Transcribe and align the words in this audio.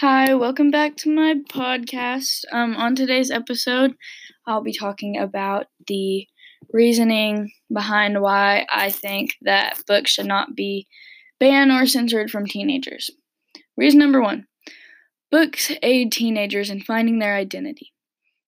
Hi, 0.00 0.32
welcome 0.36 0.70
back 0.70 0.96
to 0.98 1.12
my 1.12 1.34
podcast. 1.50 2.44
Um, 2.52 2.76
on 2.76 2.94
today's 2.94 3.32
episode, 3.32 3.96
I'll 4.46 4.62
be 4.62 4.72
talking 4.72 5.18
about 5.18 5.66
the 5.88 6.24
reasoning 6.72 7.50
behind 7.74 8.20
why 8.22 8.64
I 8.70 8.90
think 8.90 9.34
that 9.42 9.82
books 9.88 10.12
should 10.12 10.26
not 10.26 10.54
be 10.54 10.86
banned 11.40 11.72
or 11.72 11.84
censored 11.84 12.30
from 12.30 12.46
teenagers. 12.46 13.10
Reason 13.76 13.98
number 13.98 14.22
one 14.22 14.46
books 15.32 15.72
aid 15.82 16.12
teenagers 16.12 16.70
in 16.70 16.80
finding 16.80 17.18
their 17.18 17.34
identity. 17.34 17.92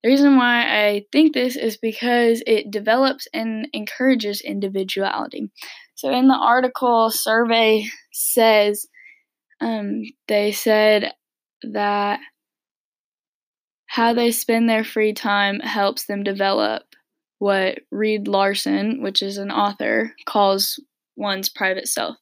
The 0.05 0.11
reason 0.11 0.37
why 0.37 0.63
I 0.63 1.07
think 1.11 1.35
this 1.35 1.57
is 1.57 1.77
because 1.77 2.45
it 2.47 2.71
develops 2.71 3.27
and 3.35 3.67
encourages 3.73 4.41
individuality. 4.41 5.51
So, 5.97 6.11
in 6.11 6.29
the 6.29 6.35
article, 6.35 7.11
survey 7.11 7.89
says 8.13 8.87
um, 9.61 10.05
they 10.29 10.53
said 10.53 11.13
that 11.63 12.21
how 13.87 14.13
they 14.15 14.31
spend 14.31 14.69
their 14.69 14.85
free 14.85 15.13
time 15.13 15.61
helps 15.61 16.07
them 16.07 16.23
develop 16.23 16.83
what 17.39 17.79
Reed 17.91 18.29
Larson, 18.29 19.03
which 19.03 19.23
is 19.23 19.39
an 19.39 19.51
author, 19.51 20.15
calls 20.27 20.79
one's 21.17 21.49
private 21.49 21.89
self. 21.89 22.17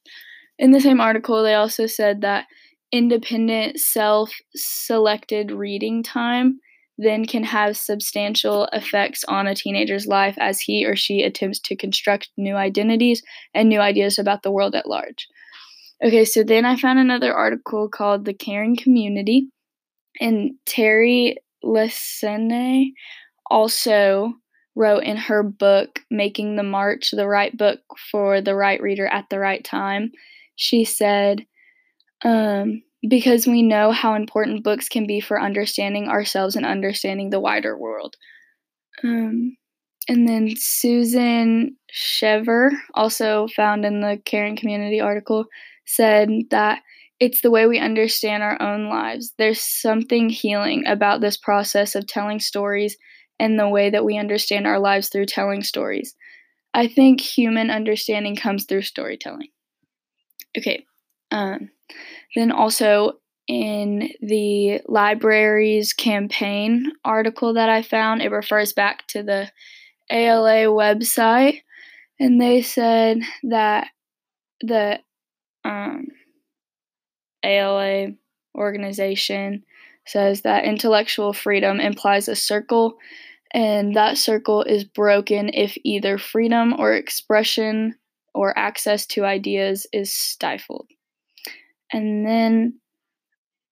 In 0.57 0.71
the 0.71 0.81
same 0.81 0.99
article, 0.99 1.43
they 1.43 1.53
also 1.53 1.85
said 1.85 2.21
that 2.21 2.45
independent, 2.91 3.79
self 3.79 4.31
selected 4.55 5.51
reading 5.51 6.03
time 6.03 6.59
then 6.99 7.25
can 7.25 7.43
have 7.43 7.77
substantial 7.77 8.65
effects 8.73 9.23
on 9.23 9.47
a 9.47 9.55
teenager's 9.55 10.05
life 10.05 10.35
as 10.37 10.59
he 10.59 10.85
or 10.85 10.97
she 10.97 11.23
attempts 11.23 11.59
to 11.59 11.75
construct 11.75 12.29
new 12.35 12.55
identities 12.55 13.23
and 13.53 13.69
new 13.69 13.79
ideas 13.79 14.19
about 14.19 14.43
the 14.43 14.51
world 14.51 14.75
at 14.75 14.85
large. 14.87 15.27
Okay, 16.03 16.23
so 16.23 16.43
then 16.43 16.65
I 16.65 16.77
found 16.77 16.99
another 16.99 17.33
article 17.33 17.89
called 17.89 18.25
The 18.25 18.33
Caring 18.33 18.77
Community, 18.77 19.49
and 20.21 20.51
Teri 20.65 21.35
Lesesne 21.63 22.91
also 23.49 24.33
wrote 24.75 25.03
in 25.03 25.17
her 25.17 25.43
book, 25.43 25.99
Making 26.09 26.55
the 26.55 26.63
Match, 26.63 27.11
the 27.11 27.27
right 27.27 27.55
book 27.55 27.79
for 28.11 28.39
the 28.39 28.55
right 28.55 28.81
reader 28.81 29.07
at 29.07 29.25
the 29.29 29.39
right 29.39 29.63
time. 29.63 30.11
She 30.55 30.85
said, 30.85 31.45
um, 32.23 32.81
because 33.07 33.45
we 33.45 33.61
know 33.61 33.91
how 33.91 34.13
important 34.13 34.63
books 34.63 34.87
can 34.87 35.05
be 35.05 35.19
for 35.19 35.41
understanding 35.41 36.07
ourselves 36.07 36.55
and 36.55 36.65
understanding 36.65 37.29
the 37.29 37.39
wider 37.39 37.77
world. 37.77 38.15
Um, 39.03 39.57
and 40.07 40.27
then 40.27 40.55
Susan 40.57 41.77
Shever, 41.93 42.71
also 42.93 43.47
found 43.55 43.85
in 43.85 44.01
the 44.01 44.21
Caring 44.25 44.55
Community 44.55 44.99
article, 44.99 45.45
said 45.89 46.29
that 46.51 46.81
it's 47.19 47.41
the 47.41 47.51
way 47.51 47.65
we 47.65 47.79
understand 47.79 48.43
our 48.43 48.61
own 48.61 48.89
lives. 48.89 49.33
There's 49.37 49.59
something 49.59 50.29
healing 50.29 50.85
about 50.87 51.19
this 51.19 51.35
process 51.35 51.95
of 51.95 52.07
telling 52.07 52.39
stories 52.39 52.95
and 53.39 53.59
the 53.59 53.67
way 53.67 53.89
that 53.89 54.05
we 54.05 54.17
understand 54.17 54.67
our 54.67 54.79
lives 54.79 55.09
through 55.09 55.25
telling 55.25 55.63
stories. 55.63 56.15
I 56.73 56.87
think 56.87 57.19
human 57.19 57.69
understanding 57.69 58.35
comes 58.35 58.65
through 58.65 58.83
storytelling. 58.83 59.49
Okay, 60.57 60.85
um, 61.31 61.69
then 62.35 62.51
also 62.51 63.13
in 63.47 64.09
the 64.21 64.81
library's 64.87 65.93
campaign 65.93 66.91
article 67.03 67.55
that 67.55 67.69
I 67.69 67.81
found, 67.81 68.21
it 68.21 68.31
refers 68.31 68.73
back 68.73 69.07
to 69.07 69.23
the 69.23 69.51
ALA 70.11 70.65
website, 70.65 71.61
and 72.19 72.39
they 72.39 72.61
said 72.61 73.21
that 73.43 73.87
the 74.61 74.99
um, 75.65 76.07
ALA 77.43 78.09
organization 78.55 79.63
says 80.05 80.41
that 80.41 80.65
intellectual 80.65 81.33
freedom 81.33 81.79
implies 81.79 82.27
a 82.27 82.35
circle, 82.35 82.97
and 83.53 83.95
that 83.95 84.17
circle 84.17 84.63
is 84.63 84.83
broken 84.83 85.49
if 85.53 85.77
either 85.83 86.17
freedom 86.17 86.73
or 86.77 86.93
expression 86.93 87.95
or 88.33 88.57
access 88.57 89.05
to 89.05 89.25
ideas 89.25 89.87
is 89.91 90.11
stifled. 90.13 90.87
And 91.91 92.25
then 92.25 92.79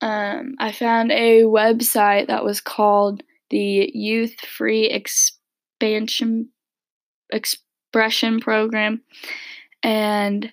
um, 0.02 0.56
I 0.60 0.72
found 0.72 1.12
a 1.12 1.44
website 1.44 2.28
that 2.28 2.44
was 2.44 2.62
called 2.62 3.24
the 3.50 3.90
Youth 3.94 4.40
Free 4.42 4.86
Expansion 4.86 6.50
Expression 7.32 8.40
Program, 8.40 9.02
and 9.84 10.52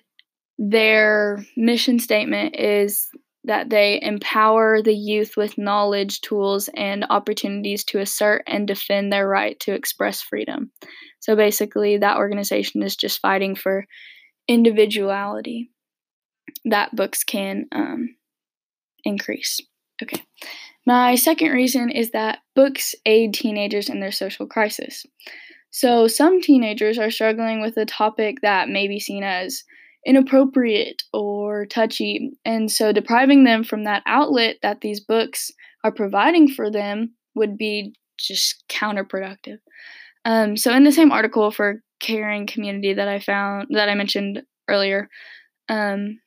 their 0.57 1.45
mission 1.57 1.99
statement 1.99 2.55
is 2.57 3.09
that 3.43 3.69
they 3.69 3.99
empower 4.01 4.81
the 4.81 4.95
youth 4.95 5.37
with 5.37 5.57
knowledge, 5.57 6.21
tools, 6.21 6.69
and 6.75 7.05
opportunities 7.09 7.83
to 7.83 7.99
assert 7.99 8.43
and 8.47 8.67
defend 8.67 9.11
their 9.11 9.27
right 9.27 9.59
to 9.59 9.73
express 9.73 10.21
freedom. 10.21 10.71
So 11.19 11.35
basically, 11.35 11.97
that 11.97 12.17
organization 12.17 12.81
is 12.81 12.95
just 12.95 13.19
fighting 13.19 13.55
for 13.55 13.85
individuality 14.47 15.69
that 16.65 16.95
books 16.95 17.23
can 17.23 17.65
um, 17.71 18.15
increase. 19.03 19.59
Okay. 20.01 20.21
My 20.85 21.15
second 21.15 21.51
reason 21.51 21.89
is 21.89 22.11
that 22.11 22.39
books 22.55 22.93
aid 23.05 23.33
teenagers 23.33 23.89
in 23.89 23.99
their 23.99 24.11
social 24.11 24.45
crisis. 24.45 25.05
So, 25.71 26.07
some 26.07 26.41
teenagers 26.41 26.97
are 26.97 27.11
struggling 27.11 27.61
with 27.61 27.75
a 27.77 27.85
topic 27.85 28.37
that 28.41 28.69
may 28.69 28.87
be 28.87 28.99
seen 28.99 29.23
as 29.23 29.63
inappropriate 30.05 31.01
or 31.11 31.65
touchy. 31.65 32.31
And 32.45 32.71
so 32.71 32.91
depriving 32.91 33.43
them 33.43 33.63
from 33.63 33.83
that 33.85 34.03
outlet 34.05 34.57
that 34.61 34.81
these 34.81 34.99
books 34.99 35.51
are 35.83 35.91
providing 35.91 36.47
for 36.47 36.69
them 36.69 37.15
would 37.33 37.57
be 37.57 37.95
just 38.17 38.63
counterproductive. 38.69 39.57
Um, 40.23 40.57
so 40.57 40.73
in 40.73 40.83
the 40.83 40.91
same 40.91 41.11
article 41.11 41.51
for 41.51 41.81
caring 41.99 42.45
community 42.47 42.93
that 42.93 43.07
I 43.07 43.19
found 43.19 43.67
that 43.71 43.89
I 43.89 43.95
mentioned 43.95 44.43
earlier, 44.67 45.09
um, 45.69 46.19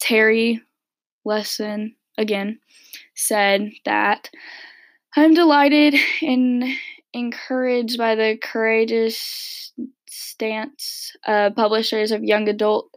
Terry 0.00 0.60
Lesson 1.24 1.96
again 2.18 2.58
said 3.14 3.70
that 3.84 4.30
I'm 5.16 5.34
delighted 5.34 5.94
and 6.22 6.64
encouraged 7.12 7.98
by 7.98 8.14
the 8.16 8.36
courageous 8.42 9.72
stance 10.34 11.12
uh, 11.26 11.50
publishers 11.50 12.10
of 12.10 12.24
young 12.24 12.48
adult 12.48 12.90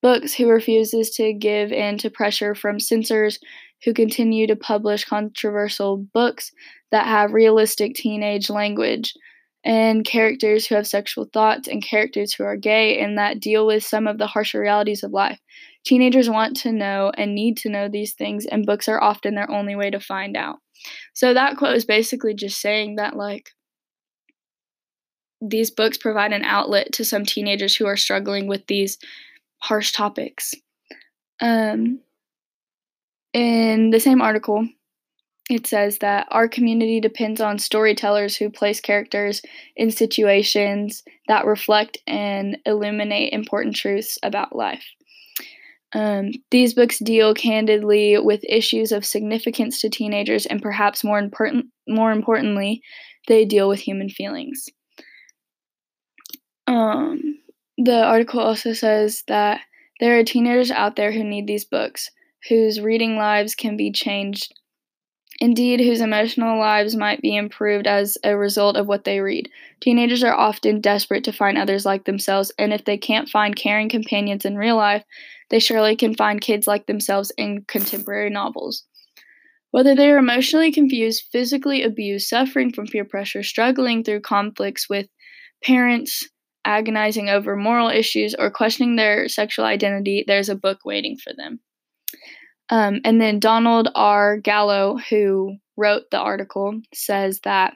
books 0.00 0.34
who 0.34 0.48
refuses 0.48 1.10
to 1.10 1.32
give 1.32 1.72
in 1.72 1.98
to 1.98 2.10
pressure 2.10 2.54
from 2.54 2.78
censors 2.78 3.38
who 3.84 3.92
continue 3.92 4.46
to 4.46 4.56
publish 4.56 5.04
controversial 5.04 5.96
books 6.14 6.52
that 6.92 7.06
have 7.06 7.32
realistic 7.32 7.94
teenage 7.94 8.48
language 8.48 9.12
and 9.64 10.04
characters 10.04 10.66
who 10.66 10.74
have 10.74 10.86
sexual 10.86 11.26
thoughts 11.32 11.66
and 11.68 11.82
characters 11.82 12.32
who 12.32 12.44
are 12.44 12.56
gay 12.56 13.00
and 13.00 13.18
that 13.18 13.40
deal 13.40 13.66
with 13.66 13.82
some 13.82 14.06
of 14.06 14.18
the 14.18 14.26
harsher 14.26 14.60
realities 14.60 15.02
of 15.02 15.10
life. 15.10 15.40
Teenagers 15.84 16.30
want 16.30 16.56
to 16.58 16.72
know 16.72 17.10
and 17.16 17.34
need 17.34 17.56
to 17.58 17.70
know 17.70 17.88
these 17.88 18.14
things, 18.14 18.46
and 18.46 18.66
books 18.66 18.88
are 18.88 19.02
often 19.02 19.34
their 19.34 19.50
only 19.50 19.74
way 19.74 19.90
to 19.90 20.00
find 20.00 20.36
out. 20.36 20.56
So 21.14 21.34
that 21.34 21.56
quote 21.56 21.76
is 21.76 21.84
basically 21.84 22.34
just 22.34 22.60
saying 22.60 22.96
that, 22.96 23.16
like, 23.16 23.50
these 25.40 25.70
books 25.70 25.98
provide 25.98 26.32
an 26.32 26.44
outlet 26.44 26.92
to 26.92 27.04
some 27.04 27.24
teenagers 27.24 27.76
who 27.76 27.86
are 27.86 27.96
struggling 27.96 28.46
with 28.46 28.66
these 28.66 28.98
harsh 29.58 29.92
topics. 29.92 30.54
Um, 31.40 32.00
in 33.32 33.90
the 33.90 34.00
same 34.00 34.22
article, 34.22 34.68
it 35.50 35.66
says 35.66 35.98
that 35.98 36.26
our 36.30 36.48
community 36.48 37.00
depends 37.00 37.40
on 37.40 37.58
storytellers 37.58 38.36
who 38.36 38.48
place 38.48 38.80
characters 38.80 39.42
in 39.76 39.90
situations 39.90 41.02
that 41.28 41.44
reflect 41.44 41.98
and 42.06 42.58
illuminate 42.64 43.32
important 43.32 43.76
truths 43.76 44.18
about 44.22 44.56
life. 44.56 44.84
Um, 45.92 46.32
these 46.50 46.74
books 46.74 46.98
deal 46.98 47.34
candidly 47.34 48.18
with 48.18 48.40
issues 48.48 48.90
of 48.90 49.04
significance 49.04 49.80
to 49.80 49.90
teenagers, 49.90 50.44
and 50.46 50.60
perhaps 50.60 51.04
more 51.04 51.18
important, 51.18 51.66
more 51.86 52.10
importantly, 52.10 52.82
they 53.28 53.44
deal 53.44 53.68
with 53.68 53.80
human 53.80 54.08
feelings. 54.08 54.66
Um, 56.66 57.38
the 57.76 58.04
article 58.04 58.40
also 58.40 58.72
says 58.72 59.22
that 59.28 59.60
there 60.00 60.18
are 60.18 60.24
teenagers 60.24 60.70
out 60.70 60.96
there 60.96 61.12
who 61.12 61.24
need 61.24 61.46
these 61.46 61.64
books, 61.64 62.10
whose 62.48 62.80
reading 62.80 63.16
lives 63.16 63.54
can 63.54 63.76
be 63.76 63.92
changed. 63.92 64.52
Indeed, 65.40 65.80
whose 65.80 66.00
emotional 66.00 66.58
lives 66.58 66.94
might 66.94 67.20
be 67.20 67.34
improved 67.34 67.86
as 67.88 68.16
a 68.22 68.36
result 68.36 68.76
of 68.76 68.86
what 68.86 69.04
they 69.04 69.20
read. 69.20 69.50
Teenagers 69.80 70.22
are 70.22 70.34
often 70.34 70.80
desperate 70.80 71.24
to 71.24 71.32
find 71.32 71.58
others 71.58 71.84
like 71.84 72.04
themselves, 72.04 72.52
and 72.56 72.72
if 72.72 72.84
they 72.84 72.96
can't 72.96 73.28
find 73.28 73.56
caring 73.56 73.88
companions 73.88 74.44
in 74.44 74.56
real 74.56 74.76
life, 74.76 75.04
they 75.50 75.58
surely 75.58 75.96
can 75.96 76.14
find 76.14 76.40
kids 76.40 76.66
like 76.66 76.86
themselves 76.86 77.32
in 77.36 77.64
contemporary 77.66 78.30
novels. 78.30 78.84
Whether 79.72 79.96
they 79.96 80.08
are 80.10 80.18
emotionally 80.18 80.70
confused, 80.70 81.24
physically 81.32 81.82
abused, 81.82 82.28
suffering 82.28 82.72
from 82.72 82.86
peer 82.86 83.04
pressure, 83.04 83.42
struggling 83.42 84.04
through 84.04 84.20
conflicts 84.20 84.88
with 84.88 85.08
parents, 85.64 86.28
agonizing 86.64 87.28
over 87.28 87.56
moral 87.56 87.88
issues, 87.88 88.34
or 88.38 88.50
questioning 88.50 88.96
their 88.96 89.28
sexual 89.28 89.64
identity, 89.64 90.24
there's 90.26 90.48
a 90.48 90.54
book 90.54 90.80
waiting 90.84 91.16
for 91.16 91.32
them. 91.32 91.60
Um, 92.70 93.00
and 93.04 93.20
then 93.20 93.38
Donald 93.38 93.88
R. 93.94 94.38
Gallo, 94.38 94.98
who 95.10 95.56
wrote 95.76 96.04
the 96.10 96.18
article, 96.18 96.80
says 96.94 97.40
that 97.44 97.74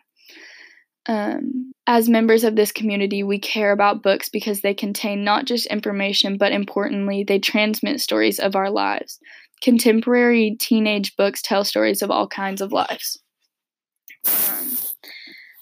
um, 1.07 1.73
as 1.87 2.09
members 2.09 2.45
of 2.45 2.55
this 2.55 2.71
community, 2.71 3.23
we 3.23 3.39
care 3.39 3.73
about 3.73 4.03
books 4.03 4.29
because 4.29 4.61
they 4.61 4.75
contain 4.75 5.25
not 5.25 5.47
just 5.47 5.67
information, 5.67 6.37
but 6.37 6.53
importantly, 6.53 7.25
they 7.25 7.39
transmit 7.39 8.01
stories 8.01 8.39
of 8.39 8.55
our 8.55 8.71
lives. 8.71 9.19
Contemporary 9.63 10.57
teenage 10.59 11.17
books 11.17 11.43
tell 11.43 11.65
stories 11.65 12.03
of 12.03 12.11
all 12.11 12.29
kinds 12.29 12.61
of 12.61 12.73
lives. 12.73 13.19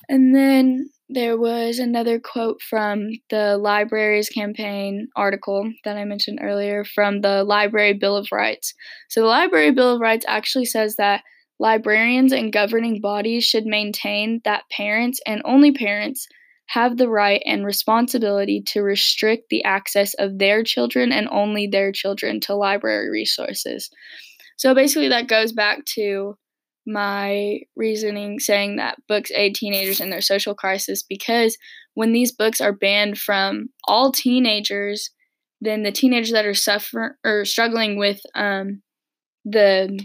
And 0.08 0.35
then 0.35 0.91
there 1.08 1.37
was 1.37 1.79
another 1.79 2.19
quote 2.19 2.61
from 2.61 3.11
the 3.31 3.56
Libraries 3.56 4.29
Campaign 4.29 5.08
article 5.14 5.73
that 5.85 5.97
I 5.97 6.05
mentioned 6.05 6.41
earlier 6.43 6.85
from 6.85 7.20
the 7.20 7.44
Library 7.44 7.93
Bill 7.93 8.17
of 8.17 8.29
Rights. 8.32 8.75
So, 9.08 9.20
the 9.20 9.26
Library 9.26 9.70
Bill 9.70 9.94
of 9.94 10.00
Rights 10.00 10.25
actually 10.29 10.64
says 10.64 10.97
that 10.97 11.23
librarians 11.58 12.32
and 12.32 12.53
governing 12.53 13.00
bodies 13.00 13.44
should 13.44 13.67
maintain 13.67 14.41
that 14.44 14.64
parents 14.70 15.20
and 15.26 15.43
only 15.44 15.73
parents 15.73 16.26
have 16.67 16.97
the 16.97 17.08
right 17.08 17.41
and 17.47 17.64
responsibility 17.64 18.61
to 18.67 18.82
restrict 18.82 19.44
the 19.49 19.62
access 19.62 20.12
of 20.14 20.38
their 20.38 20.64
children 20.64 21.12
and 21.12 21.29
only 21.31 21.69
their 21.69 21.93
children 21.93 22.41
to 22.41 22.55
library 22.55 23.08
resources. 23.11 23.91
So, 24.56 24.75
basically, 24.75 25.08
that 25.08 25.29
goes 25.29 25.53
back 25.53 25.85
to 25.94 26.37
my 26.87 27.61
reasoning 27.75 28.38
saying 28.38 28.77
that 28.77 28.99
books 29.09 29.31
aid 29.33 29.55
teenagers 29.55 30.00
in 30.00 30.11
their 30.11 30.21
social 30.21 30.55
crisis 30.55 31.03
because 31.03 31.56
when 31.94 32.12
these 32.12 32.33
books 32.33 32.61
are 32.61 32.73
banned 32.73 33.19
from 33.19 33.69
all 33.88 34.12
teenagers, 34.12 35.11
then 35.61 35.83
the 35.83 35.93
teenagers 35.93 36.33
that 36.33 36.47
are 36.47 36.55
suffering 36.55 37.12
or 37.25 37.44
struggling 37.44 37.99
with 37.99 38.21
um, 38.35 38.83
the 39.44 39.99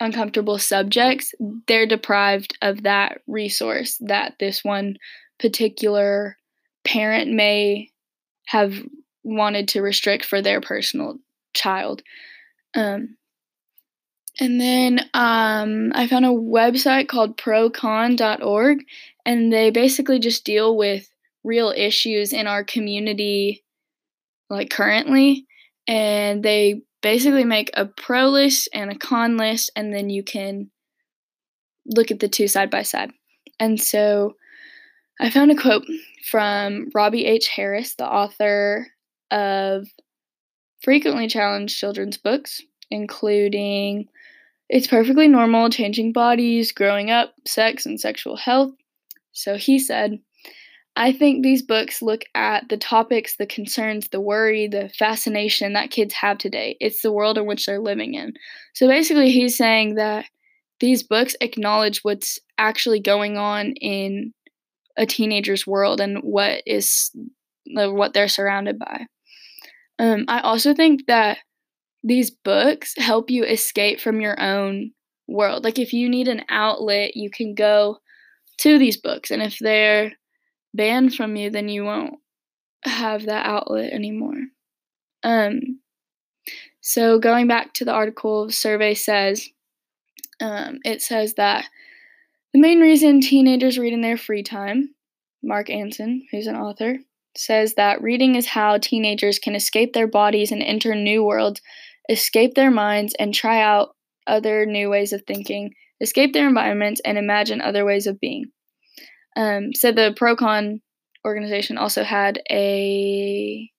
uncomfortable 0.00 0.58
subjects, 0.58 1.32
they're 1.66 1.86
deprived 1.86 2.56
of 2.62 2.82
that 2.82 3.20
resource 3.26 3.96
that 4.00 4.34
this 4.40 4.64
one 4.64 4.96
particular 5.38 6.36
parent 6.84 7.30
may 7.30 7.90
have 8.46 8.82
wanted 9.22 9.68
to 9.68 9.82
restrict 9.82 10.24
for 10.24 10.42
their 10.42 10.60
personal 10.60 11.18
child. 11.54 12.02
Um, 12.74 13.16
and 14.40 14.58
then 14.58 15.00
um, 15.12 15.92
I 15.94 16.06
found 16.06 16.24
a 16.24 16.28
website 16.28 17.08
called 17.08 17.36
procon.org, 17.36 18.78
and 19.26 19.52
they 19.52 19.70
basically 19.70 20.18
just 20.18 20.44
deal 20.44 20.76
with 20.76 21.10
real 21.44 21.74
issues 21.76 22.32
in 22.32 22.46
our 22.46 22.64
community, 22.64 23.62
like 24.48 24.70
currently. 24.70 25.46
And 25.86 26.42
they 26.42 26.80
basically 27.02 27.44
make 27.44 27.70
a 27.74 27.84
pro 27.84 28.28
list 28.28 28.70
and 28.72 28.90
a 28.90 28.96
con 28.96 29.36
list, 29.36 29.70
and 29.76 29.92
then 29.92 30.08
you 30.08 30.22
can 30.22 30.70
look 31.84 32.10
at 32.10 32.20
the 32.20 32.28
two 32.28 32.48
side 32.48 32.70
by 32.70 32.82
side. 32.82 33.12
And 33.58 33.78
so 33.78 34.36
I 35.20 35.28
found 35.28 35.50
a 35.50 35.56
quote 35.56 35.84
from 36.30 36.88
Robie 36.94 37.26
H. 37.26 37.48
Harris, 37.48 37.94
the 37.94 38.10
author 38.10 38.86
of 39.30 39.86
frequently 40.82 41.28
challenged 41.28 41.76
children's 41.76 42.16
books, 42.16 42.62
including 42.90 44.08
it's 44.70 44.86
perfectly 44.86 45.26
normal 45.26 45.68
changing 45.68 46.12
bodies, 46.12 46.70
growing 46.70 47.10
up, 47.10 47.34
sex, 47.44 47.86
and 47.86 48.00
sexual 48.00 48.36
health. 48.36 48.70
So 49.32 49.56
he 49.56 49.80
said, 49.80 50.20
I 50.94 51.12
think 51.12 51.42
these 51.42 51.62
books 51.62 52.00
look 52.00 52.22
at 52.36 52.68
the 52.68 52.76
topics, 52.76 53.36
the 53.36 53.46
concerns, 53.46 54.08
the 54.08 54.20
worry, 54.20 54.68
the 54.68 54.88
fascination 54.96 55.72
that 55.72 55.90
kids 55.90 56.14
have 56.14 56.38
today. 56.38 56.76
It's 56.78 57.02
the 57.02 57.12
world 57.12 57.36
in 57.36 57.46
which 57.46 57.66
they're 57.66 57.80
living 57.80 58.14
in. 58.14 58.34
So 58.74 58.86
basically, 58.86 59.30
he's 59.32 59.56
saying 59.56 59.96
that 59.96 60.26
these 60.78 61.02
books 61.02 61.34
acknowledge 61.40 62.00
what's 62.02 62.38
actually 62.56 63.00
going 63.00 63.38
on 63.38 63.72
in 63.72 64.32
a 64.96 65.04
teenager's 65.04 65.66
world 65.66 66.00
and 66.00 66.18
what 66.18 66.62
is 66.64 67.10
what 67.66 68.12
they're 68.14 68.28
surrounded 68.28 68.78
by. 68.78 69.06
Um, 69.98 70.26
I 70.28 70.40
also 70.40 70.74
think 70.74 71.06
that 71.08 71.38
these 72.02 72.30
books 72.30 72.94
help 72.96 73.30
you 73.30 73.44
escape 73.44 74.00
from 74.00 74.20
your 74.20 74.40
own 74.40 74.92
world. 75.28 75.64
Like 75.64 75.78
if 75.78 75.92
you 75.92 76.08
need 76.08 76.28
an 76.28 76.44
outlet, 76.48 77.16
you 77.16 77.30
can 77.30 77.54
go 77.54 77.98
to 78.58 78.78
these 78.78 78.96
books. 78.96 79.30
And 79.30 79.42
if 79.42 79.58
they're 79.58 80.12
banned 80.74 81.14
from 81.14 81.36
you, 81.36 81.50
then 81.50 81.68
you 81.68 81.84
won't 81.84 82.14
have 82.84 83.26
that 83.26 83.46
outlet 83.46 83.92
anymore. 83.92 84.36
Um 85.22 85.80
so 86.80 87.18
going 87.18 87.46
back 87.46 87.74
to 87.74 87.84
the 87.84 87.92
article, 87.92 88.46
the 88.46 88.52
survey 88.52 88.94
says 88.94 89.48
um, 90.40 90.78
it 90.84 91.02
says 91.02 91.34
that 91.34 91.66
the 92.54 92.60
main 92.60 92.80
reason 92.80 93.20
teenagers 93.20 93.78
read 93.78 93.92
in 93.92 94.00
their 94.00 94.16
free 94.16 94.42
time, 94.42 94.94
Mark 95.42 95.70
Anson, 95.70 96.26
who's 96.30 96.46
an 96.46 96.56
author, 96.56 96.96
says 97.36 97.74
that 97.74 98.02
reading 98.02 98.34
is 98.34 98.46
how 98.46 98.78
teenagers 98.78 99.38
can 99.38 99.54
escape 99.54 99.92
their 99.92 100.08
bodies 100.08 100.50
and 100.50 100.62
enter 100.62 100.94
new 100.94 101.22
worlds 101.22 101.60
escape 102.10 102.54
their 102.54 102.70
minds 102.70 103.14
and 103.18 103.32
try 103.32 103.62
out 103.62 103.94
other 104.26 104.66
new 104.66 104.90
ways 104.90 105.12
of 105.12 105.22
thinking, 105.26 105.72
escape 106.00 106.32
their 106.32 106.48
environments, 106.48 107.00
and 107.04 107.16
imagine 107.16 107.60
other 107.60 107.84
ways 107.84 108.06
of 108.06 108.20
being. 108.20 108.46
Um, 109.36 109.72
so 109.74 109.92
the 109.92 110.14
Procon 110.20 110.80
organization 111.24 111.78
also 111.78 112.02
had 112.02 112.40
a 112.50 113.70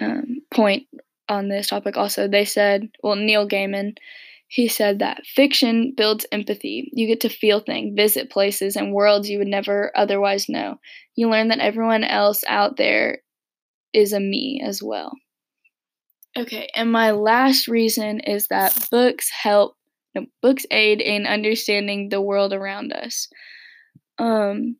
um, 0.00 0.38
point 0.54 0.84
on 1.28 1.48
this 1.48 1.66
topic. 1.66 1.96
Also, 1.96 2.28
they 2.28 2.44
said, 2.44 2.88
well, 3.02 3.16
Neil 3.16 3.48
Gaiman, 3.48 3.96
he 4.46 4.68
said 4.68 4.98
that 4.98 5.26
fiction 5.26 5.92
builds 5.96 6.26
empathy. 6.32 6.90
You 6.92 7.06
get 7.06 7.20
to 7.22 7.28
feel 7.28 7.60
things, 7.60 7.94
visit 7.96 8.30
places 8.30 8.76
and 8.76 8.92
worlds 8.92 9.28
you 9.28 9.38
would 9.38 9.48
never 9.48 9.92
otherwise 9.96 10.48
know. 10.48 10.78
You 11.16 11.28
learn 11.28 11.48
that 11.48 11.58
everyone 11.58 12.04
else 12.04 12.44
out 12.48 12.76
there 12.76 13.18
is 13.92 14.12
a 14.12 14.20
me 14.20 14.62
as 14.64 14.82
well. 14.82 15.12
Okay, 16.38 16.68
and 16.76 16.92
my 16.92 17.10
last 17.10 17.66
reason 17.66 18.20
is 18.20 18.46
that 18.46 18.88
books 18.92 19.28
help, 19.28 19.76
no, 20.14 20.26
books 20.40 20.64
aid 20.70 21.00
in 21.00 21.26
understanding 21.26 22.10
the 22.10 22.20
world 22.20 22.52
around 22.52 22.92
us. 22.92 23.28
Um, 24.18 24.76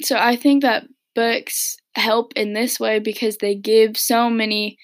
so 0.00 0.16
I 0.18 0.34
think 0.34 0.62
that 0.62 0.86
books 1.14 1.76
help 1.94 2.32
in 2.34 2.52
this 2.52 2.80
way 2.80 2.98
because 2.98 3.36
they 3.36 3.54
give 3.54 3.96
so 3.96 4.28
many 4.28 4.78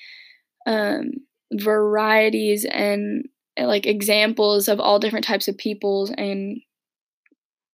um, 0.66 1.10
varieties 1.52 2.64
and 2.64 3.26
like 3.58 3.86
examples 3.86 4.68
of 4.68 4.78
all 4.78 5.00
different 5.00 5.24
types 5.24 5.48
of 5.48 5.58
peoples 5.58 6.12
and 6.16 6.60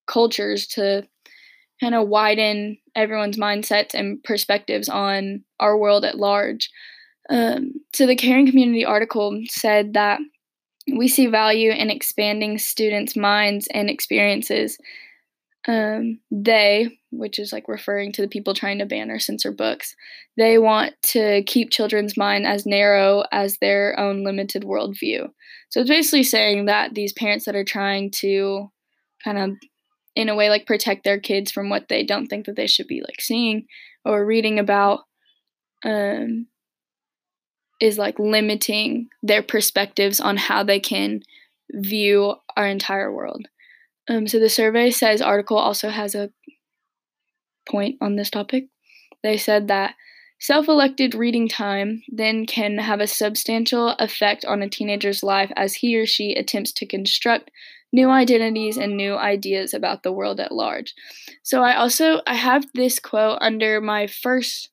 cultures 0.07 0.67
to 0.67 1.07
kind 1.81 1.95
of 1.95 2.09
widen 2.09 2.79
everyone's 2.95 3.39
mindsets 3.39 3.95
and 3.95 4.23
perspectives 4.25 4.89
on 4.89 5.45
our 5.59 5.77
world 5.77 6.05
at 6.05 6.19
large. 6.19 6.71
Um, 7.31 7.75
so 7.95 8.07
the 8.07 8.17
Caring 8.17 8.47
Community 8.47 8.85
article 8.85 9.41
said 9.49 9.95
that 9.95 10.19
we 10.93 11.07
see 11.07 11.29
value 11.29 11.71
in 11.71 11.89
expanding 11.89 12.59
students' 12.59 13.17
minds 13.17 13.69
and 13.73 13.89
experiences. 13.89 14.77
Um, 15.69 16.21
they, 16.31 16.99
which 17.11 17.39
is 17.39 17.53
like 17.53 17.69
referring 17.69 18.13
to 18.13 18.23
the 18.23 18.29
people 18.29 18.55
trying 18.55 18.79
to 18.79 18.87
ban 18.87 19.11
or 19.11 19.19
censor 19.19 19.53
books, 19.53 19.95
they 20.39 20.57
want 20.57 20.95
to 21.03 21.43
keep 21.45 21.71
children's 21.71 22.17
mind 22.17 22.47
as 22.47 22.65
narrow 22.65 23.25
as 23.31 23.59
their 23.59 23.95
own 24.01 24.25
limited 24.25 24.63
worldview. 24.63 25.29
So 25.69 25.81
it's 25.81 25.91
basically 25.91 26.23
saying 26.23 26.65
that 26.65 26.95
these 26.95 27.13
parents 27.13 27.45
that 27.45 27.55
are 27.55 27.63
trying 27.63 28.11
to 28.21 28.73
kind 29.23 29.39
of, 29.39 29.51
in 30.17 30.31
a 30.31 30.35
way, 30.35 30.49
like 30.49 30.67
protect 30.67 31.05
their 31.05 31.21
kids 31.21 31.53
from 31.53 31.69
what 31.69 31.89
they 31.89 32.05
don't 32.05 32.27
think 32.27 32.47
that 32.47 32.57
they 32.57 32.67
should 32.67 32.87
be 32.87 33.03
like 33.03 33.21
seeing 33.21 33.67
or 34.05 34.25
reading 34.25 34.59
about, 34.59 35.01
um, 35.85 36.47
is 37.81 37.99
like 37.99 38.19
limiting 38.19 39.09
their 39.23 39.43
perspectives 39.43 40.21
on 40.21 40.37
how 40.37 40.63
they 40.63 40.81
can 40.81 41.23
view 41.73 42.35
our 42.57 42.67
entire 42.67 43.13
world. 43.13 43.47
Um, 44.09 44.27
so 44.27 44.39
the 44.39 44.49
survey 44.49 44.91
says 44.91 45.23
article 45.23 45.57
also 45.57 45.89
has 45.89 46.15
a 46.15 46.31
point 47.69 47.97
on 48.01 48.17
this 48.17 48.31
topic. 48.31 48.67
They 49.23 49.37
said 49.37 49.69
that 49.69 49.95
self-elected 50.41 51.15
reading 51.15 51.49
time 51.49 52.03
then 52.09 52.47
can 52.47 52.79
have 52.79 53.01
a 53.01 53.07
substantial 53.07 53.91
effect 53.99 54.45
on 54.45 54.63
a 54.63 54.69
teenager's 54.69 55.23
life 55.23 55.53
as 55.57 55.75
he 55.75 55.97
or 55.97 56.07
she 56.07 56.33
attempts 56.33 56.73
to 56.73 56.87
construct 56.87 57.51
new 57.93 58.09
identities 58.09 58.77
and 58.77 58.97
new 58.97 59.15
ideas 59.15 59.75
about 59.75 60.03
the 60.03 60.13
world 60.13 60.41
at 60.41 60.53
large. 60.53 60.95
So 61.43 61.63
I 61.63 61.77
also 61.77 62.21
I 62.27 62.35
have 62.35 62.65
this 62.75 62.99
quote 62.99 63.39
under 63.41 63.81
my 63.81 64.07
first 64.07 64.71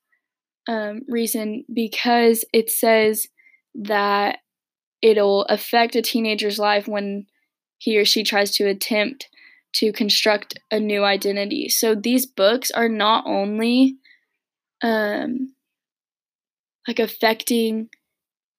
um, 0.68 1.02
reason 1.08 1.64
because 1.74 2.44
it 2.54 2.70
says 2.70 3.28
that 3.76 4.40
it'll 5.02 5.44
affect 5.46 5.96
a 5.96 6.02
teenager's 6.02 6.60
life 6.60 6.88
when 6.88 7.26
he 7.78 7.98
or 7.98 8.06
she 8.06 8.24
tries 8.24 8.52
to 8.52 8.68
attempt 8.68 9.30
to 9.74 9.92
construct 9.92 10.60
a 10.72 10.80
new 10.80 11.04
identity. 11.04 11.70
So 11.70 11.94
these 11.94 12.26
books 12.26 12.72
are 12.72 12.90
not 12.90 13.26
only 13.28 13.98
um, 14.82 15.54
like 16.88 17.00
affecting 17.00 17.90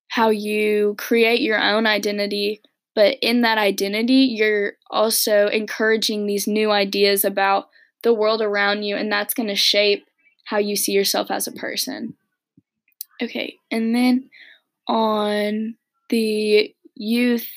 how 0.09 0.31
you 0.31 0.95
create 0.97 1.41
your 1.41 1.61
own 1.61 1.87
identity, 1.87 2.63
but 2.95 3.17
in 3.21 3.43
that 3.43 3.59
identity, 3.59 4.33
you're 4.37 4.73
also 4.91 5.49
encouraging 5.49 6.27
these 6.27 6.47
new 6.47 6.71
ideas 6.71 7.25
about 7.25 7.69
the 8.03 8.15
world 8.15 8.41
around 8.41 8.85
you, 8.85 8.97
and 8.97 9.11
that's 9.11 9.35
going 9.35 9.49
to 9.49 9.55
shape 9.55 10.08
how 10.49 10.57
you 10.57 10.77
see 10.77 10.93
yourself 10.93 11.31
as 11.31 11.47
a 11.47 11.53
person. 11.53 12.15
Okay, 13.21 13.57
and 13.71 13.95
then 13.95 14.31
on 14.87 15.75
the 16.09 16.75
youth 16.95 17.49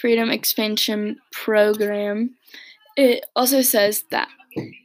freedom 0.00 0.30
expansion 0.30 1.18
program, 1.32 2.36
it 2.96 3.24
also 3.34 3.60
says 3.60 4.04
that 4.12 4.28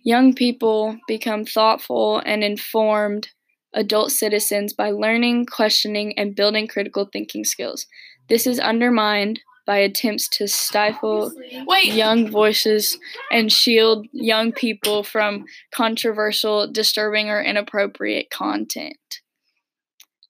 young 0.03 0.34
people 0.34 0.98
become 1.08 1.46
thoughtful 1.46 2.24
and 2.25 2.43
informed 2.43 3.29
adult 3.74 4.12
citizens 4.12 4.74
by 4.74 4.89
learning, 4.89 5.46
questioning, 5.46 6.17
and 6.17 6.36
building 6.36 6.67
critical 6.67 7.05
thinking 7.05 7.43
skills. 7.43 7.86
This 8.29 8.48
is 8.48 8.60
undermined 8.60 9.41
by 9.70 9.78
attempts 9.78 10.28
to 10.28 10.48
stifle 10.48 11.32
Wait. 11.68 11.94
young 11.94 12.28
voices 12.28 12.98
and 13.32 13.52
shield 13.52 14.08
young 14.12 14.52
people 14.52 15.04
from 15.04 15.46
controversial, 15.72 16.72
disturbing, 16.72 17.30
or 17.30 17.40
inappropriate 17.40 18.32
content. 18.32 18.98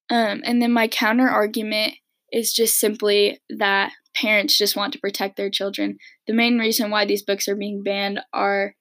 Um, 0.10 0.41
and 0.43 0.62
then 0.62 0.74
my 0.74 0.89
counter 0.89 1.29
argument 1.29 1.93
is 2.34 2.51
just 2.51 2.77
simply 2.77 3.39
that 3.50 3.93
parents 4.13 4.58
just 4.58 4.75
want 4.75 4.91
to 4.91 5.00
protect 5.00 5.38
their 5.38 5.50
children. 5.50 6.00
The 6.27 6.34
main 6.34 6.60
reason 6.60 6.91
why 6.91 7.05
these 7.05 7.24
books 7.24 7.48
are 7.48 7.55
being 7.55 7.81
banned 7.81 8.19
are 8.34 8.75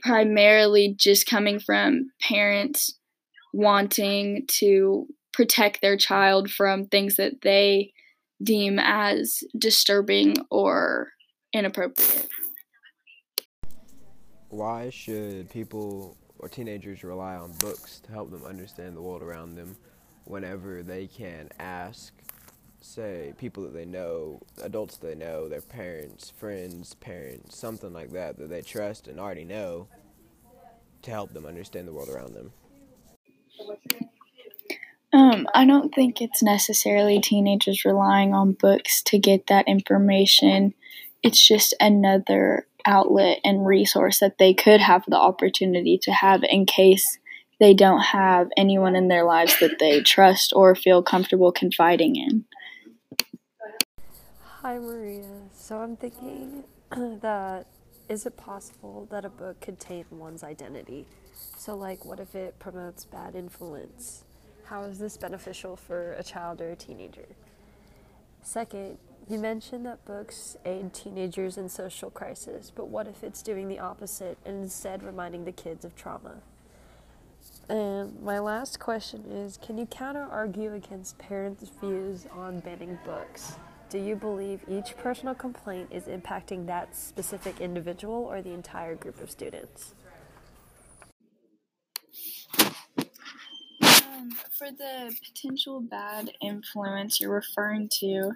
primarily 0.00 0.94
just 0.96 1.26
coming 1.26 1.58
from 1.58 2.10
parents 2.22 2.96
wanting 3.52 4.46
to 4.60 5.08
protect 5.32 5.80
their 5.80 5.96
child 5.96 6.52
from 6.52 6.86
things 6.86 7.16
that 7.16 7.40
they 7.42 7.93
deem 8.44 8.78
as 8.78 9.42
disturbing 9.58 10.36
or 10.50 11.08
inappropriate. 11.52 12.28
Why 14.50 14.90
should 14.90 15.50
people 15.50 16.16
or 16.38 16.48
teenagers 16.48 17.02
rely 17.02 17.36
on 17.36 17.52
books 17.52 18.00
to 18.00 18.12
help 18.12 18.30
them 18.30 18.44
understand 18.44 18.96
the 18.96 19.02
world 19.02 19.22
around 19.22 19.54
them 19.54 19.76
whenever 20.24 20.82
they 20.82 21.06
can 21.06 21.48
ask, 21.58 22.12
say, 22.80 23.32
people 23.38 23.62
that 23.64 23.72
they 23.72 23.84
know, 23.84 24.40
adults 24.62 24.96
they 24.96 25.14
know, 25.14 25.48
their 25.48 25.60
parents, 25.60 26.30
friends, 26.30 26.94
parents, 26.94 27.56
something 27.56 27.92
like 27.92 28.12
that, 28.12 28.38
that 28.38 28.50
they 28.50 28.62
trust 28.62 29.08
and 29.08 29.18
already 29.18 29.44
know 29.44 29.88
to 31.02 31.10
help 31.10 31.32
them 31.32 31.46
understand 31.46 31.88
the 31.88 31.92
world 31.92 32.08
around 32.08 32.34
them? 32.34 32.52
Um, 35.14 35.46
I 35.54 35.64
don't 35.64 35.94
think 35.94 36.20
it's 36.20 36.42
necessarily 36.42 37.20
teenagers 37.20 37.84
relying 37.84 38.34
on 38.34 38.50
books 38.50 39.00
to 39.04 39.16
get 39.16 39.46
that 39.46 39.68
information. 39.68 40.74
It's 41.22 41.46
just 41.46 41.72
another 41.78 42.66
outlet 42.84 43.38
and 43.44 43.64
resource 43.64 44.18
that 44.18 44.38
they 44.38 44.52
could 44.54 44.80
have 44.80 45.04
the 45.06 45.16
opportunity 45.16 46.00
to 46.02 46.10
have 46.10 46.42
in 46.42 46.66
case 46.66 47.20
they 47.60 47.74
don't 47.74 48.00
have 48.00 48.48
anyone 48.56 48.96
in 48.96 49.06
their 49.06 49.22
lives 49.22 49.56
that 49.60 49.78
they 49.78 50.00
trust 50.00 50.52
or 50.52 50.74
feel 50.74 51.00
comfortable 51.00 51.52
confiding 51.52 52.16
in. 52.16 52.44
Hi, 54.62 54.80
Maria. 54.80 55.42
So 55.52 55.78
I'm 55.78 55.96
thinking 55.96 56.64
that 56.90 57.68
is 58.08 58.26
it 58.26 58.36
possible 58.36 59.06
that 59.12 59.24
a 59.24 59.30
book 59.30 59.60
could 59.60 59.78
taint 59.78 60.12
one's 60.12 60.42
identity? 60.42 61.06
So, 61.56 61.76
like, 61.76 62.04
what 62.04 62.18
if 62.18 62.34
it 62.34 62.58
promotes 62.58 63.04
bad 63.04 63.36
influence? 63.36 64.24
How 64.66 64.82
is 64.84 64.98
this 64.98 65.16
beneficial 65.16 65.76
for 65.76 66.12
a 66.14 66.22
child 66.22 66.60
or 66.60 66.70
a 66.70 66.76
teenager? 66.76 67.26
Second, 68.42 68.98
you 69.28 69.38
mentioned 69.38 69.86
that 69.86 70.04
books 70.04 70.56
aid 70.64 70.92
teenagers 70.92 71.56
in 71.56 71.68
social 71.68 72.10
crisis, 72.10 72.70
but 72.74 72.88
what 72.88 73.06
if 73.06 73.22
it's 73.22 73.42
doing 73.42 73.68
the 73.68 73.78
opposite 73.78 74.38
and 74.44 74.62
instead 74.62 75.02
reminding 75.02 75.44
the 75.44 75.52
kids 75.52 75.84
of 75.84 75.96
trauma? 75.96 76.36
And 77.68 78.20
my 78.22 78.38
last 78.38 78.78
question 78.78 79.24
is 79.30 79.58
Can 79.58 79.78
you 79.78 79.86
counter 79.86 80.26
argue 80.30 80.74
against 80.74 81.18
parents' 81.18 81.70
views 81.80 82.26
on 82.32 82.60
banning 82.60 82.98
books? 83.04 83.56
Do 83.88 83.98
you 83.98 84.16
believe 84.16 84.60
each 84.68 84.96
personal 84.96 85.34
complaint 85.34 85.88
is 85.90 86.04
impacting 86.04 86.66
that 86.66 86.96
specific 86.96 87.60
individual 87.60 88.24
or 88.24 88.42
the 88.42 88.52
entire 88.52 88.94
group 88.94 89.20
of 89.22 89.30
students? 89.30 89.94
Um, 94.24 94.30
for 94.30 94.70
the 94.70 95.14
potential 95.24 95.80
bad 95.80 96.30
influence 96.40 97.20
you're 97.20 97.34
referring 97.34 97.88
to, 98.00 98.32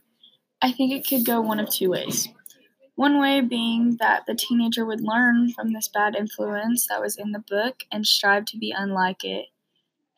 I 0.61 0.73
think 0.73 0.93
it 0.93 1.09
could 1.09 1.25
go 1.25 1.41
one 1.41 1.61
of 1.61 1.71
two 1.71 1.91
ways. 1.91 2.29
One 2.97 3.21
way 3.21 3.41
being 3.41 3.97
that 4.01 4.25
the 4.27 4.35
teenager 4.35 4.85
would 4.85 5.01
learn 5.01 5.53
from 5.53 5.73
this 5.73 5.89
bad 5.89 6.17
influence 6.17 6.87
that 6.89 7.01
was 7.01 7.17
in 7.17 7.33
the 7.33 7.45
book 7.49 7.85
and 7.93 8.07
strive 8.07 8.45
to 8.47 8.59
be 8.59 8.75
unlike 8.77 9.25
it 9.25 9.47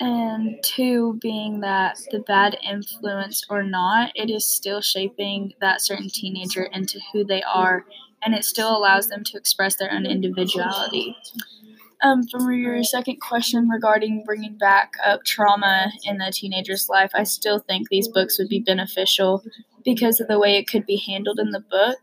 and 0.00 0.58
two 0.62 1.18
being 1.20 1.60
that 1.60 1.98
the 2.10 2.20
bad 2.20 2.56
influence 2.66 3.44
or 3.50 3.62
not, 3.62 4.10
it 4.14 4.30
is 4.30 4.46
still 4.46 4.80
shaping 4.80 5.52
that 5.60 5.82
certain 5.82 6.08
teenager 6.08 6.64
into 6.72 6.98
who 7.12 7.22
they 7.22 7.42
are, 7.42 7.84
and 8.22 8.34
it 8.34 8.44
still 8.44 8.74
allows 8.74 9.08
them 9.08 9.22
to 9.24 9.36
express 9.36 9.76
their 9.76 9.92
own 9.92 10.06
individuality. 10.06 11.14
Um, 12.02 12.26
from 12.28 12.50
your 12.52 12.82
second 12.82 13.20
question 13.20 13.68
regarding 13.68 14.24
bringing 14.24 14.56
back 14.56 14.94
up 15.04 15.24
trauma 15.24 15.92
in 16.04 16.20
a 16.20 16.32
teenager's 16.32 16.88
life, 16.88 17.10
I 17.14 17.24
still 17.24 17.58
think 17.58 17.88
these 17.88 18.08
books 18.08 18.38
would 18.38 18.48
be 18.48 18.60
beneficial 18.60 19.44
because 19.84 20.20
of 20.20 20.28
the 20.28 20.38
way 20.38 20.56
it 20.56 20.66
could 20.66 20.86
be 20.86 20.96
handled 20.96 21.38
in 21.38 21.50
the 21.50 21.60
book. 21.60 21.98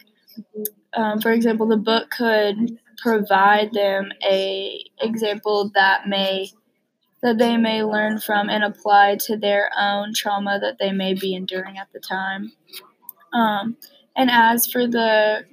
Um, 0.93 1.19
for 1.19 1.31
example, 1.31 1.67
the 1.67 1.77
book 1.77 2.11
could 2.11 2.79
provide 2.97 3.73
them 3.73 4.11
a 4.23 4.83
example 4.99 5.71
that 5.73 6.07
may 6.07 6.49
that 7.23 7.39
they 7.39 7.57
may 7.57 7.83
learn 7.83 8.19
from 8.19 8.47
and 8.49 8.63
apply 8.63 9.17
to 9.19 9.35
their 9.35 9.71
own 9.77 10.13
trauma 10.13 10.59
that 10.59 10.77
they 10.79 10.91
may 10.91 11.15
be 11.15 11.33
enduring 11.33 11.77
at 11.77 11.91
the 11.91 11.99
time. 11.99 12.51
Um, 13.33 13.77
and 14.15 14.29
as 14.29 14.67
for 14.67 14.87
the 14.87 15.45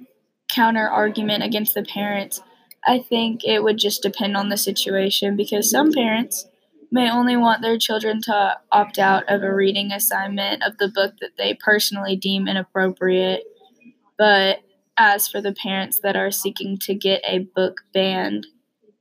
counter 0.47 0.87
argument 0.87 1.43
against 1.43 1.73
the 1.73 1.83
parents, 1.83 2.41
I 2.85 2.99
think 2.99 3.43
it 3.43 3.63
would 3.63 3.77
just 3.77 4.01
depend 4.01 4.37
on 4.37 4.49
the 4.49 4.57
situation 4.57 5.35
because 5.35 5.69
some 5.69 5.91
parents 5.91 6.47
may 6.91 7.09
only 7.09 7.35
want 7.35 7.61
their 7.61 7.77
children 7.77 8.21
to 8.21 8.57
opt 8.71 8.99
out 8.99 9.23
of 9.27 9.41
a 9.43 9.53
reading 9.53 9.91
assignment 9.91 10.63
of 10.63 10.77
the 10.77 10.87
book 10.87 11.15
that 11.19 11.31
they 11.37 11.55
personally 11.55 12.15
deem 12.15 12.47
inappropriate. 12.47 13.43
But 14.17 14.59
as 14.97 15.27
for 15.27 15.41
the 15.41 15.53
parents 15.53 15.99
that 16.03 16.15
are 16.15 16.31
seeking 16.31 16.77
to 16.79 16.93
get 16.93 17.21
a 17.25 17.39
book 17.39 17.81
banned, 17.93 18.47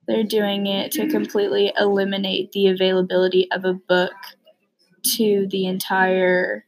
they're 0.06 0.24
doing 0.24 0.66
it 0.66 0.92
to 0.92 1.08
completely 1.08 1.72
eliminate 1.78 2.52
the 2.52 2.68
availability 2.68 3.50
of 3.50 3.64
a 3.64 3.74
book 3.74 4.12
to 5.16 5.46
the 5.50 5.66
entire 5.66 6.66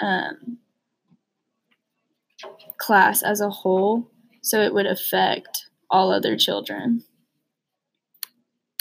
um, 0.00 0.58
class 2.78 3.22
as 3.22 3.40
a 3.40 3.50
whole, 3.50 4.10
so 4.42 4.60
it 4.60 4.74
would 4.74 4.86
affect 4.86 5.59
all 5.90 6.12
other 6.12 6.36
children. 6.36 7.04